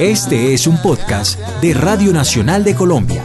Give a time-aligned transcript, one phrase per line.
[0.00, 3.22] Este es un podcast de Radio Nacional de Colombia.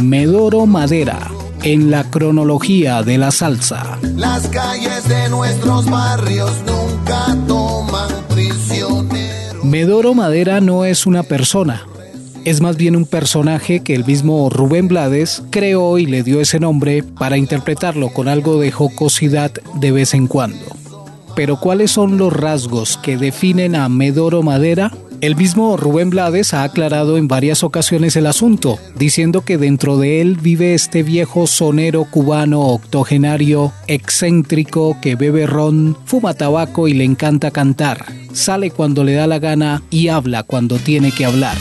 [0.00, 1.18] Medoro Madera
[1.64, 3.98] en la cronología de la salsa.
[4.14, 9.64] Las calles de nuestros barrios nunca toman prisioneros.
[9.64, 11.88] Medoro Madera no es una persona,
[12.44, 16.60] es más bien un personaje que el mismo Rubén Blades creó y le dio ese
[16.60, 20.64] nombre para interpretarlo con algo de jocosidad de vez en cuando.
[21.34, 24.92] Pero ¿cuáles son los rasgos que definen a Medoro Madera?
[25.20, 30.20] El mismo Rubén Blades ha aclarado en varias ocasiones el asunto, diciendo que dentro de
[30.20, 37.04] él vive este viejo sonero cubano octogenario, excéntrico, que bebe ron, fuma tabaco y le
[37.04, 38.04] encanta cantar.
[38.34, 41.56] Sale cuando le da la gana y habla cuando tiene que hablar.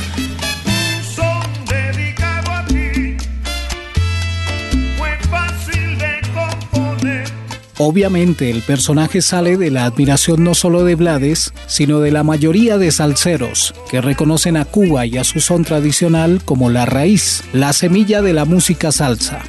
[7.85, 12.77] Obviamente el personaje sale de la admiración no solo de Blades, sino de la mayoría
[12.77, 17.73] de salseros, que reconocen a Cuba y a su son tradicional como la raíz, la
[17.73, 19.41] semilla de la música salsa.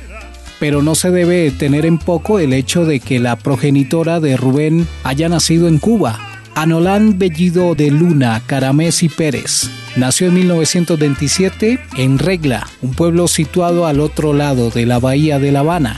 [0.58, 4.88] Pero no se debe tener en poco el hecho de que la progenitora de Rubén
[5.04, 6.18] haya nacido en Cuba,
[6.56, 9.70] Anolán Bellido de Luna Caramés y Pérez.
[9.94, 15.52] Nació en 1927 en Regla, un pueblo situado al otro lado de la bahía de
[15.52, 15.96] La Habana.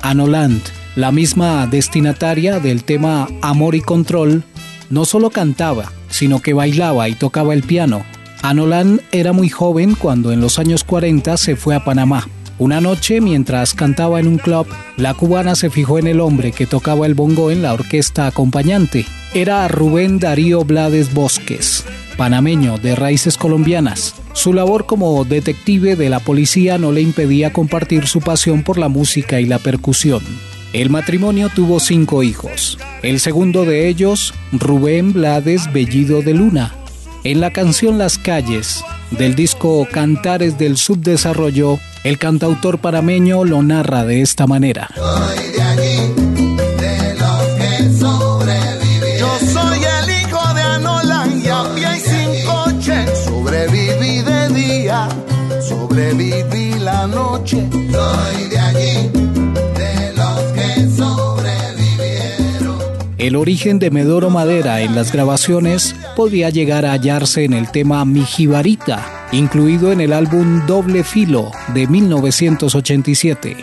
[0.00, 0.62] Anoland
[0.96, 4.44] la misma destinataria del tema Amor y Control,
[4.90, 8.04] no solo cantaba, sino que bailaba y tocaba el piano.
[8.42, 12.28] Anolan era muy joven cuando en los años 40 se fue a Panamá.
[12.58, 16.66] Una noche, mientras cantaba en un club, la cubana se fijó en el hombre que
[16.66, 19.06] tocaba el bongo en la orquesta acompañante.
[19.34, 21.84] Era Rubén Darío Blades Bosques,
[22.16, 24.14] panameño de raíces colombianas.
[24.34, 28.88] Su labor como detective de la policía no le impedía compartir su pasión por la
[28.88, 30.22] música y la percusión.
[30.74, 32.78] El matrimonio tuvo cinco hijos.
[33.02, 36.74] El segundo de ellos, Rubén Blades Bellido de Luna.
[37.22, 44.04] En la canción Las calles, del disco Cantares del Subdesarrollo, el cantautor parameño lo narra
[44.04, 44.90] de esta manera.
[49.20, 53.04] Yo soy el hijo de Anolan y a pie y sin coche.
[53.24, 55.08] Sobreviví de día,
[55.68, 57.64] sobreviví la noche.
[57.70, 58.63] Soy de
[63.24, 68.04] El origen de Medoro Madera en las grabaciones podría llegar a hallarse en el tema
[68.04, 73.56] Mi Jibarita, incluido en el álbum Doble Filo de 1987.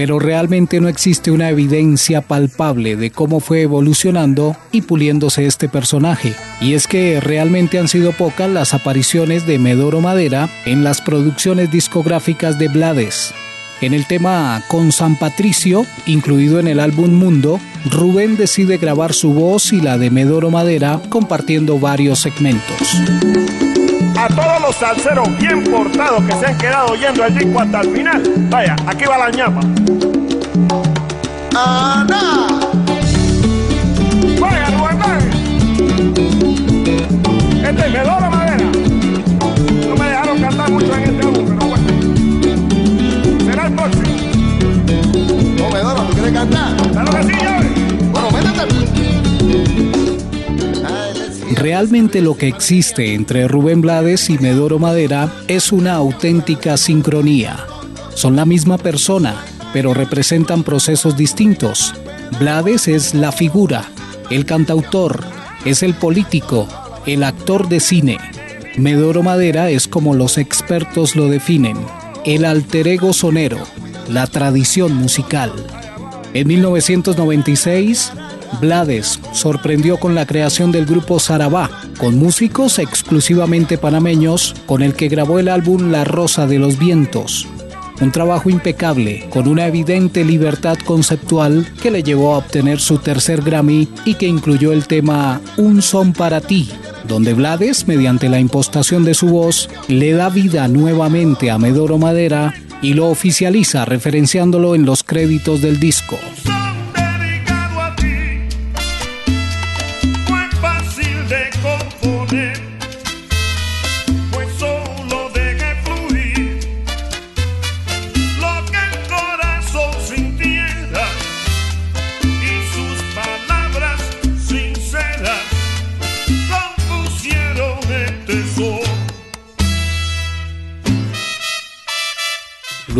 [0.00, 6.32] Pero realmente no existe una evidencia palpable de cómo fue evolucionando y puliéndose este personaje.
[6.62, 11.70] Y es que realmente han sido pocas las apariciones de Medoro Madera en las producciones
[11.70, 13.34] discográficas de Blades.
[13.82, 19.34] En el tema Con San Patricio, incluido en el álbum Mundo, Rubén decide grabar su
[19.34, 23.02] voz y la de Medoro Madera compartiendo varios segmentos.
[24.20, 27.90] A todos los salseros bien portados que se han quedado oyendo el disco hasta el
[27.90, 29.60] final, vaya, aquí va la ñapa.
[31.56, 32.48] ¡Ana!
[34.38, 35.30] ¡Vaya, Rubén!
[37.64, 38.70] Este es Medoro Madera.
[39.88, 41.86] No me dejaron cantar mucho en este álbum, pero bueno.
[43.46, 44.04] Será el próximo.
[45.56, 46.79] No, Medoro, ¿tú quieres cantar?
[51.70, 57.64] Realmente lo que existe entre Rubén Blades y Medoro Madera es una auténtica sincronía.
[58.16, 59.36] Son la misma persona,
[59.72, 61.94] pero representan procesos distintos.
[62.40, 63.84] Blades es la figura,
[64.30, 65.22] el cantautor,
[65.64, 66.66] es el político,
[67.06, 68.18] el actor de cine.
[68.76, 71.76] Medoro Madera es como los expertos lo definen,
[72.24, 73.58] el alter ego sonero,
[74.08, 75.52] la tradición musical.
[76.34, 78.10] En 1996,
[78.60, 85.08] Blades sorprendió con la creación del grupo Sarabá, con músicos exclusivamente panameños, con el que
[85.08, 87.46] grabó el álbum La Rosa de los Vientos.
[88.00, 93.42] Un trabajo impecable, con una evidente libertad conceptual que le llevó a obtener su tercer
[93.42, 96.70] Grammy y que incluyó el tema Un son para ti,
[97.06, 102.54] donde Blades, mediante la impostación de su voz, le da vida nuevamente a Medoro Madera
[102.80, 106.18] y lo oficializa referenciándolo en los créditos del disco.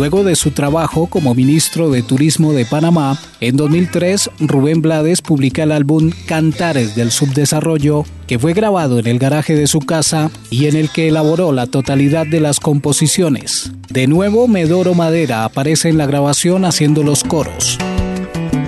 [0.01, 5.61] Luego de su trabajo como ministro de Turismo de Panamá, en 2003 Rubén Blades publica
[5.61, 10.65] el álbum Cantares del Subdesarrollo, que fue grabado en el garaje de su casa y
[10.65, 13.73] en el que elaboró la totalidad de las composiciones.
[13.89, 17.77] De nuevo, Medoro Madera aparece en la grabación haciendo los coros.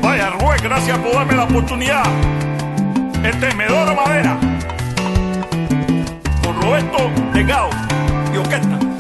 [0.03, 2.03] Vaya Rubén, gracias por darme la oportunidad.
[3.25, 4.39] Este es Medoro Madera.
[6.44, 7.71] Con Roberto Legao
[8.31, 8.93] y Orquesta.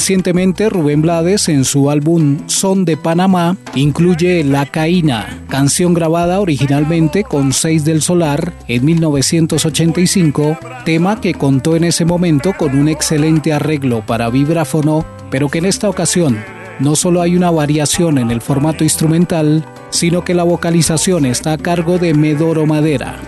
[0.00, 7.22] Recientemente Rubén Blades en su álbum Son de Panamá incluye La Caína, canción grabada originalmente
[7.22, 13.52] con Seis del Solar en 1985, tema que contó en ese momento con un excelente
[13.52, 16.38] arreglo para vibráfono, pero que en esta ocasión
[16.78, 21.58] no solo hay una variación en el formato instrumental, sino que la vocalización está a
[21.58, 23.18] cargo de Medoro Madera.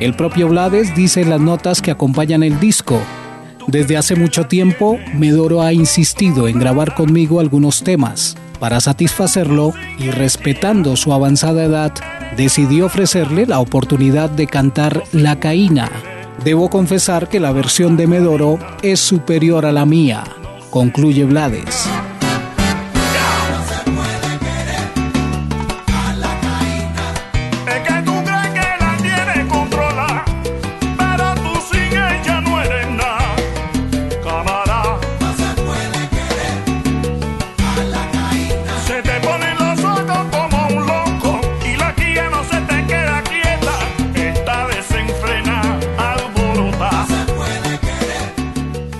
[0.00, 3.02] El propio Blades dice en las notas que acompañan el disco
[3.66, 8.36] desde hace mucho tiempo, Medoro ha insistido en grabar conmigo algunos temas.
[8.60, 11.92] Para satisfacerlo y respetando su avanzada edad,
[12.36, 15.90] decidí ofrecerle la oportunidad de cantar La Caína.
[16.44, 20.24] Debo confesar que la versión de Medoro es superior a la mía,
[20.70, 21.88] concluye Blades.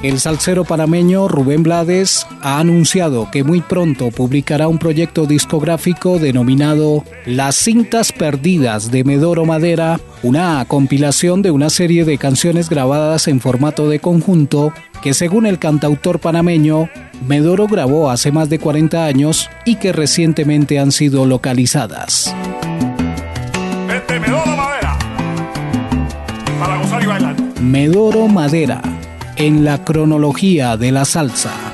[0.07, 7.03] El salsero panameño Rubén Blades ha anunciado que muy pronto publicará un proyecto discográfico denominado
[7.25, 13.41] Las cintas perdidas de Medoro Madera, una compilación de una serie de canciones grabadas en
[13.41, 14.73] formato de conjunto
[15.03, 16.89] que según el cantautor panameño,
[17.27, 22.33] Medoro grabó hace más de 40 años y que recientemente han sido localizadas.
[23.93, 24.99] Este Medoro Madera,
[26.61, 27.37] para gozar y bailar.
[27.61, 28.96] Medoro Madera
[29.37, 31.66] en la cronología de la salsa.